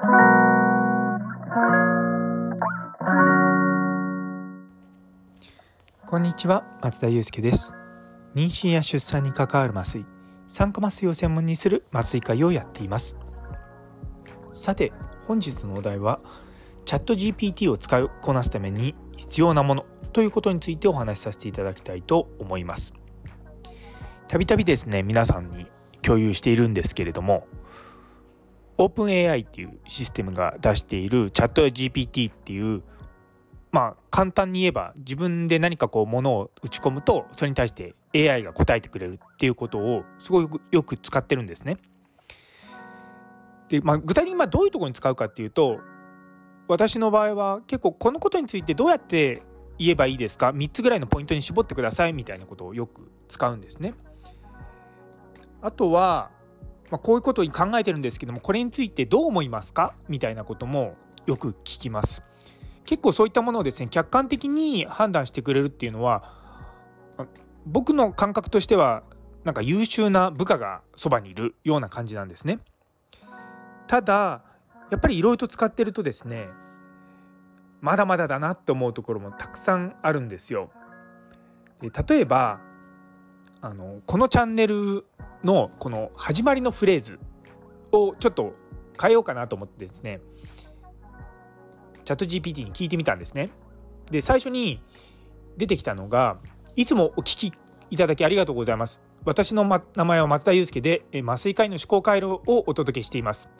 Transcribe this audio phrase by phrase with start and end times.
[0.00, 0.06] こ
[6.16, 7.74] んにちは松田祐介です。
[8.34, 10.06] 妊娠や出産に関わる麻酔
[10.46, 13.18] 酸化麻酔を専門にする麻酔会をやっています。
[14.54, 14.90] さて
[15.26, 16.20] 本日のお題は
[16.86, 22.94] チャット GPT を使いこなすために必要なものということについてお話しさせていただきたいと思います。
[24.28, 25.66] たびたびですね皆さんに
[26.00, 27.46] 共有しているんですけれども
[28.80, 32.82] OpenAI っていうシステムが出しているチャットや GPT っていう
[33.70, 41.76] まあ簡単に言えば自分で何かこうものを打ち込むとそれに対して AI が答えてくれるっていうことをすごくよく使ってるんですね。
[43.68, 45.78] で、まあ、具体的にまどういうところに使うかっていうと
[46.66, 49.42] 私の場合は結構このことについてどうやって
[49.78, 53.94] 言えばいいですか？3つぐらいのポイントに絞ってくださいみたいなことをよく使うんですね。
[55.62, 56.30] あとは、
[56.90, 59.94] まあ、こういうことに考えてるんですけどもこれについてどう思いますか？
[60.08, 62.24] みたいなこともよく聞きます。
[62.84, 66.34] 結構そういったものをですね客観的に判断してくれるっていうのは
[67.64, 69.04] 僕の感覚としては
[69.44, 72.58] なんか優秀な部下がそばにいるような感じなんですね。
[73.86, 74.42] ただ
[74.90, 76.48] やっぱりいろいろと使ってるとですね
[77.80, 80.70] まだまだだなって思うところもたくさんあるんですよ。
[81.80, 82.60] で例えば
[83.62, 85.04] あのこのチャンネル
[85.44, 87.18] のこの始まりのフレーズ
[87.92, 88.54] をちょっと
[89.00, 90.20] 変えようかなと思ってですね
[92.04, 93.50] チャット GPT に聞いてみたんですね。
[94.10, 94.82] で最初に
[95.56, 96.38] 出てきたのが
[96.74, 97.52] 「いつもお聞き
[97.90, 103.50] いただきありがとうございます」私の、ま、名前は松田祐介で麻酔科医の思考回路をお届けしています。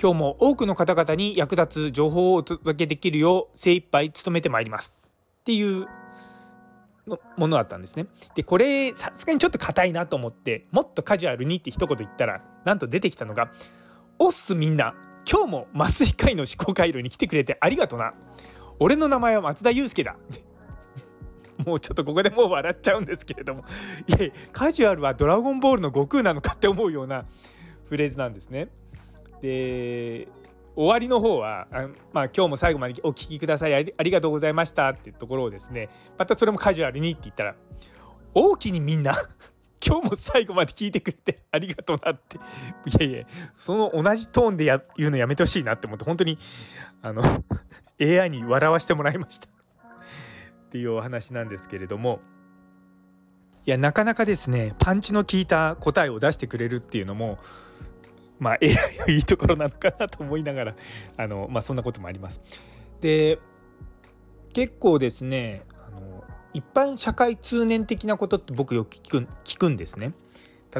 [0.00, 4.94] 今日も多くの方々に役立つ情報をお届けできるよう精一杯努めてまいります
[5.40, 5.86] っていう
[7.10, 8.06] のものだったんですね。
[8.34, 13.52] でこれさすがにちょっと硬いなと思ってもっとカジュアルにって一言言ったらなんと出てきたのが
[14.18, 14.94] 「おっすみんな
[15.30, 18.14] 今日も麻酔科医の思考回路に来てくれてありがとな
[18.78, 20.16] 俺の名前は松田祐介だ」
[21.66, 23.64] もうちょっとここでもう笑っちゃうんですけれども
[24.06, 27.26] いやカジュアルはドラゴンボールの悟空なのかって思うような
[27.84, 28.68] フレーズなんですね。
[29.42, 30.28] で
[30.76, 37.54] 終わりの方はあまあ今日も最後までお聴きくださりありがとうございましたっていうところをですねまたそれもカジュアルにって言ったら
[38.34, 39.14] 大きにみんな
[39.84, 42.36] 今日も最後まで聞いてくれてありがとうなって。
[42.36, 42.40] い
[43.00, 43.26] やいや
[43.56, 46.38] その同じトーンでや言うのやめてほしいなって思って本当に
[47.00, 47.22] あの
[48.00, 49.48] AI に笑わせてもらいました。
[49.48, 52.20] っていうお話なんですけれども
[53.66, 57.38] いやなかなかですねパンチの効いた答えを出してくれるっていうのも
[58.40, 60.74] まあ AI のいいところなのかなと思いながら
[61.16, 62.42] あの、まあ、そんなこともあります。
[63.00, 63.38] で
[64.52, 70.12] 結構ですねあの一般社会通念的なことって僕よく聞く聞くんですね。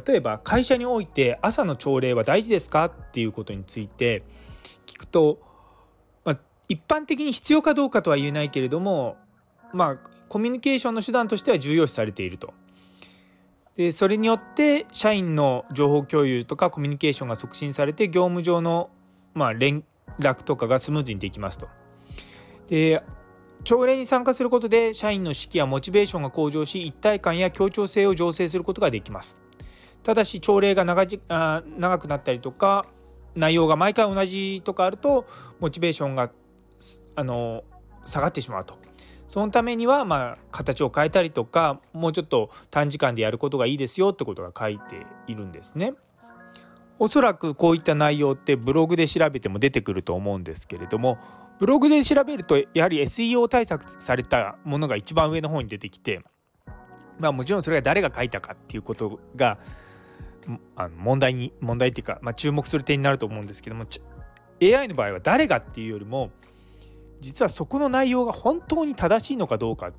[0.06, 4.22] 例えば会社において朝の朝礼は大事ですかっていうことについて
[4.86, 5.40] 聞くと、
[6.24, 6.38] まあ、
[6.68, 9.16] 一般的に必要かどうかとは言えないけれども
[9.72, 12.54] まあコミュニケーションの手段としては重要視されていると。
[13.80, 18.90] でそれによって社員の情報共有とかコミュニケーションが促進されて業務上の、
[19.32, 19.84] まあ、連
[20.18, 21.66] 絡とかがスムーズにできますと。
[22.68, 23.02] で
[23.64, 29.40] 朝礼に参加することで社員の士気やモチベーションが向上し一体感や協調性を醸成することができます。
[30.02, 32.84] ただし朝礼が長じあ長くなったりとか
[33.34, 35.24] 内容が毎回同じとかあると
[35.58, 36.30] モチベーションが
[37.14, 37.64] あの
[38.04, 38.76] 下がってしまうと。
[39.30, 45.94] そのためにはまあ形を変えたりとかもうちょっと短時間でやることがいいですよってことが書いているんですね。
[46.98, 51.16] おそらくこういった内容ってブログで調べても出てくると思うんですけれども
[51.60, 56.22] ブログで調べるとやはり SEO 対策されたものが一番上の方に出てきて
[57.20, 59.60] まあもちろんそれが誰が書いたかっていうことが
[60.74, 63.84] あの問題に問題っていうか、まあ、注目する点になると思うんですけども
[64.60, 66.32] AI の場合は誰がっていうよりも
[67.20, 69.92] 実はそこの内容が本当に正しいのかどうかっ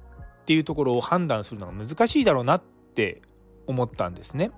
[0.45, 2.61] ていうところを判断するのが難しいだろうなっ
[2.95, 3.21] て
[3.67, 4.51] 思ったんですね。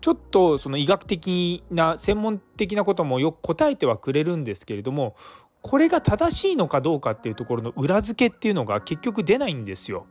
[0.00, 5.16] ちょっとその医学的な専門的なこともよく答えてはくれるんですけれども
[5.62, 10.06] これが正しいのかどうかっていうところの裏付けっていうのが結局出ないんですよ。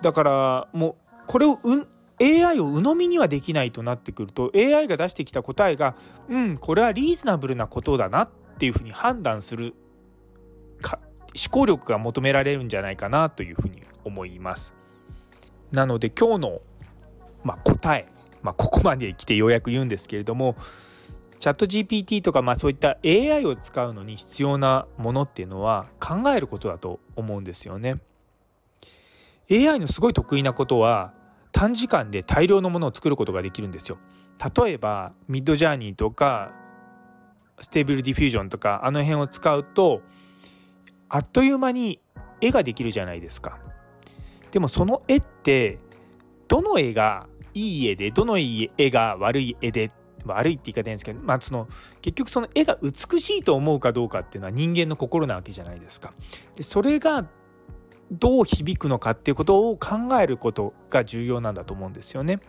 [0.00, 0.94] だからもう
[1.26, 1.86] これを、うん、
[2.22, 5.94] AI を鵜呑みにはできないとなってくると AI が出してきた答えが
[6.28, 8.30] うんこれはリーズナブルなことだなっ
[8.60, 9.74] っていうふうに判断する
[10.82, 10.98] か
[11.28, 14.76] 思考力が求められるんじゃないかなというふうに思います。
[15.72, 16.60] なので今日の、
[17.42, 18.06] まあ、答え、
[18.42, 20.56] まあ、ここまで来てようやく言うんですけれども
[21.38, 27.96] チャット GPT とか、まあ、そういった AI を使うのに必要なものっていうのは考えることだと思うんですよね。
[29.50, 31.14] AI のすごい得意なことは
[31.50, 33.96] 短時間で大量のものを作ることができるんですよ。
[34.54, 36.52] 例えば Midjourney とか
[37.60, 40.02] Stable Diffusion とかあの辺を使うと
[41.08, 42.00] あっという間に
[42.40, 43.58] 絵ができるじゃないですか。
[44.50, 45.78] でもその絵って
[46.48, 49.92] どの絵がいい絵でどの絵が悪い絵で
[50.24, 51.68] 悪いって言い方ですけど、まあ、その
[52.02, 56.12] 結局その絵が美しいと思うかどうかっていうのは人間の心なわけじゃないですか。
[56.56, 57.26] でそれが
[58.10, 62.40] どう響くのかっていうことを考えることが重要なんだと思うんですよね。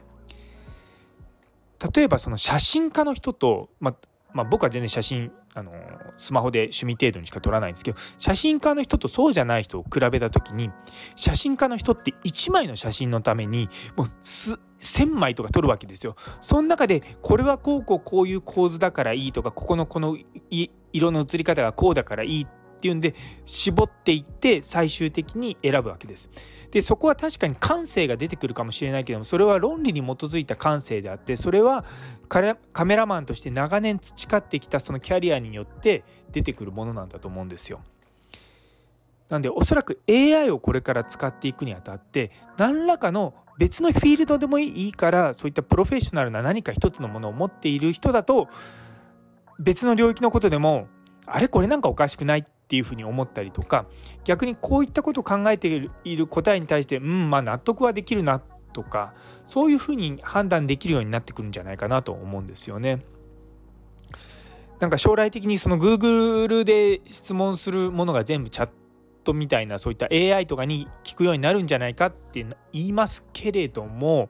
[1.96, 3.96] 例えばその写真家の人と、まあ、
[4.33, 5.72] まあ、僕は全然写真あの
[6.18, 10.72] スマホで趣味程度にしか撮らないんですけど写真家の人とそうじゃない人を比べた時に
[11.16, 16.16] 写真家の人って1枚の写真のためにもう1,000枚とか撮るわけですよ。
[16.39, 20.18] その中でこれはこうこうこういう構図だからいいとかここのこの
[20.94, 26.30] 色の写り方がこうだからいいってていうんで絞っていって最終的に選ぶわけです。
[26.72, 31.86] でそこは確かに感性が出てくるかもしれないけどもそれは論理に基づいた感性であってそれは
[32.30, 37.81] カメラマンとして長年培ってきたそのキャリアによって出てくるものなんだと思うんですよ。
[39.30, 48.50] なんでおそらく AI をこれから使っていくにあたって何らかの別のフィールドでもいいからそういったプロフェッショナルな何か一つのものを持っている人だと
[49.60, 50.88] 別の領域のことでも
[51.26, 53.86] あれこれなんかおかしくないっていうふうに思ったりとか
[54.24, 55.68] 逆にこういったことを考えて
[56.04, 58.42] いる答えに対してうんまあ納得はできるな
[58.74, 59.14] とか
[59.46, 63.04] そういうふうに判断できるようになってくるんじゃないかなと思うんですよね。
[64.80, 68.70] なんか将来的にその Google で質問するものが全部チャッ
[69.24, 74.30] トみたいなそういった AI とかに聞くようになるんじゃないかって言いますけれども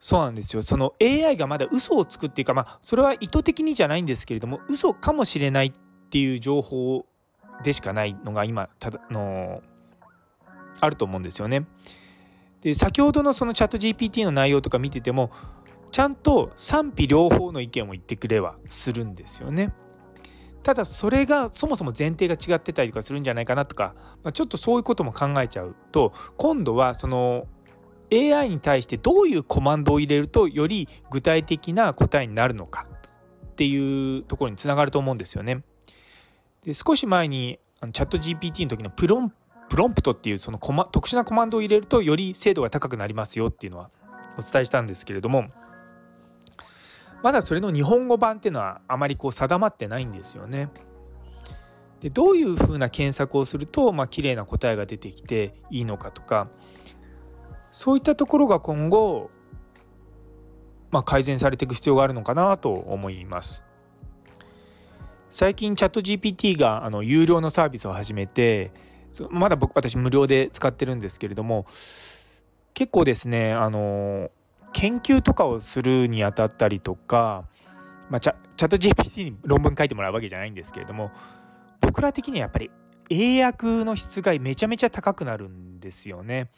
[0.00, 5.72] そうなんですよその AI がまだ嘘をつくっていうかまあそれは意図的にじゃないんですけれども嘘かもしれないっ
[6.10, 7.06] ていう情報
[7.62, 9.62] でしかないのが今ただの
[10.80, 11.66] あると思うんですよね。
[12.60, 15.30] で先ほどのそのチャット GPT の内容とか見てても
[15.92, 19.72] ちゃんと賛否両方の意見を言ってくれはするんですよね。
[20.62, 23.94] ただそれがそもそも前提が違ってたりとかするんじゃないかなとか、
[24.24, 27.46] まあ、ちょっとそういうことも考えちゃうと今度はその
[28.12, 32.86] AI に対してどういうコマンドを入れるとより具体的な答えになるのか
[33.46, 35.62] っていうところにつながると思うんですよね。
[36.64, 37.58] で少し前に
[37.92, 39.32] チャット GPT の時のプロン
[39.68, 43.90] プロンプトっていうそのコマ特殊なコマンドを入れるとより精度が高くなりますよっていうのは
[44.38, 45.46] お伝えしたんですけれども
[47.22, 50.68] まだそれの日本語版っていうのはあまりこう定まってないんですよね。
[52.00, 56.48] でどういうふうな検索をするとまあ綺麗な答えが出てきていいのかとか
[57.76, 59.30] そういったところが今後、
[60.90, 63.64] まあ、改善されていく必要があるのかなと思います。
[65.28, 68.72] 最近チャット GPT があの有料のサービスを始めて
[69.28, 71.66] まだ僕私無料で使ってるんですけれども
[72.72, 74.30] 結構ですねあの
[74.72, 77.44] 研究とかをするにあたったりとか、
[78.08, 81.10] まあ、チャチャット GPT に論文書いてもらうわけじゃないんですけれども
[81.82, 82.70] 僕ら的にはやっぱり
[83.10, 86.48] 英訳の質がめちゃめちゃ高くなるんですよね。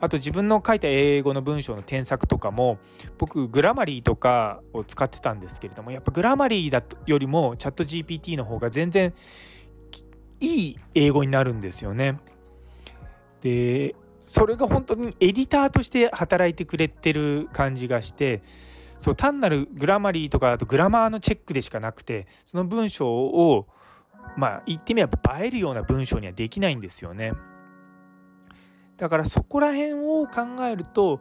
[0.00, 2.78] あと自分の書いた英語の文章の添削とかも
[3.18, 9.12] 僕グラマリーとかを使ってたんですけれどもやっぱグラマリーだよりもチャット GPT の方が全然
[10.40, 12.16] いい英語になるんですよね。
[13.40, 18.42] でそれが本当にエディターとして働いてくれてる感じがして
[18.98, 23.66] そう単なるグラマリーとかあとグラマーのチェックでしかなくてその文章を
[24.36, 27.32] まあ言ってみれば映えるような文章にはできないんですよね。
[28.98, 31.20] だからそこら辺を考えると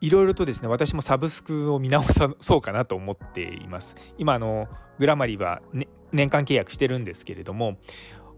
[0.00, 3.96] いろいろとですね私もサブスクを見直さそうかなと思っています。
[4.16, 7.76] 今あのグラマリーは、ね、年間契約してるんですけれども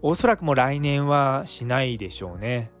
[0.01, 2.71] おそらくもう来年はしないでしょうね。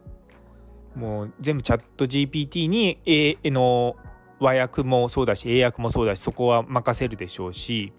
[0.95, 3.95] もう全部チャット GPT に絵の
[4.41, 7.93] 和訳もそうだし英訳もそうだしそこは任せるでしょうし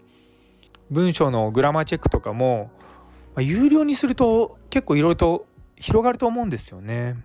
[0.91, 2.71] 文章のグラマーチェックとかも、
[3.35, 5.47] まあ、有料にすると結構いろいろと
[5.83, 7.17] 広がると思うんですよね。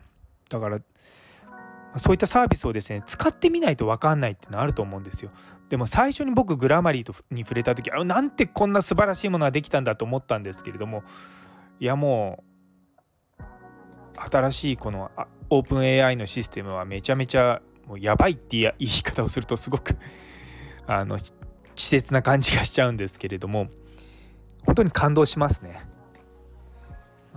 [0.49, 0.79] だから
[1.97, 5.31] そういったサービスをですね使ってみないと分かんないってのあると思うんですよ。
[5.69, 11.03] でも最初に僕グラマリーに触れた時あなんてこんな素晴らしいものができたんだと思ったんですけれども
[11.79, 12.43] いやも
[13.39, 13.43] う
[14.31, 15.11] 新しいこの
[15.49, 19.97] オープン AI のシステムはめちゃめちゃもうやばいって言い方をするとすごく
[20.87, 21.33] あの稚
[21.75, 23.67] 拙な感じがしちゃうんですけれども
[24.65, 25.96] 本当に感動しますね。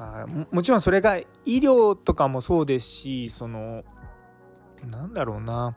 [0.01, 3.85] あもちろんそれが医療とかもそうですしその
[4.91, 5.77] なんだろうな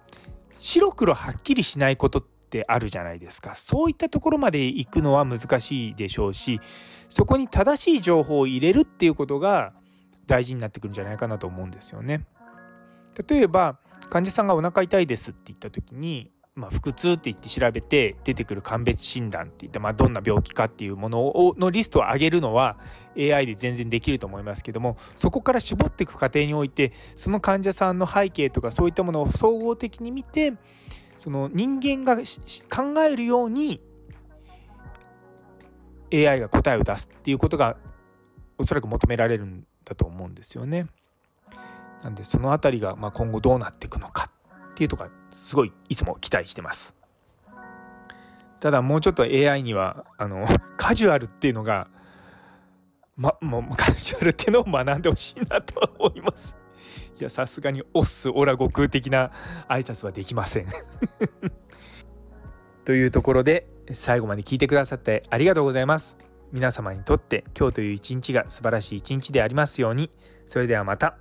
[0.60, 6.62] 白黒はっきりしないことってあるじゃないですかそういったところまで行くのは難しいでしょうし
[7.10, 9.74] そこに正しい情報を入れるっていうことが
[10.25, 12.25] 大事になってくるんじゃないかなと思うんですよね。
[13.27, 13.77] 例えば
[14.10, 22.77] 患者さんがお腹痛いですって言った時にまあ、腹痛って言って調べて出てくる鑑別診断っていって、まあ、どんな病気かっていうものをのリストを上げるのは
[23.17, 30.53] AI で全然できると思いますけどもそこから絞っていく過程においてその患者さんの背景とかそういったものを総合的に見て
[31.17, 33.81] その人間が考えるように
[36.13, 37.77] AI が答えを出すっていうことが
[38.60, 40.86] おそらく求められるんだと思うんですよね。
[42.03, 44.29] なんでその辺りがま今後どうなっていくのか
[44.74, 46.96] っていうとかすごいいつも期待してます。
[48.60, 51.88] ただもうちょっと AI にはあの カジュアルっていうのが
[53.15, 56.58] まもうカジュアルっていうのを学んでほしいなとは思います。
[57.20, 59.32] いやさすがにオスオラ悟空的な
[59.68, 60.68] 挨拶はできません
[62.84, 66.18] というところで最後まで聞いてくださってありがとうございます。
[66.51, 70.12] 皆様にとって今日という一日が素晴らしい一日でありますように。
[70.46, 71.18] それではまた。